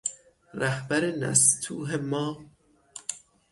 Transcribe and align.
رهبرنستوه 0.53 1.97
ما 1.97 2.37